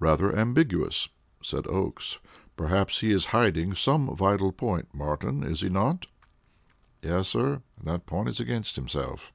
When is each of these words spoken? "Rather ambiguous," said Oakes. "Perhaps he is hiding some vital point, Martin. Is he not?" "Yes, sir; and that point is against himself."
"Rather 0.00 0.34
ambiguous," 0.34 1.10
said 1.42 1.66
Oakes. 1.66 2.18
"Perhaps 2.56 3.00
he 3.00 3.12
is 3.12 3.26
hiding 3.36 3.74
some 3.74 4.16
vital 4.16 4.50
point, 4.50 4.88
Martin. 4.94 5.44
Is 5.44 5.60
he 5.60 5.68
not?" 5.68 6.06
"Yes, 7.02 7.28
sir; 7.28 7.60
and 7.78 7.86
that 7.86 8.06
point 8.06 8.30
is 8.30 8.40
against 8.40 8.76
himself." 8.76 9.34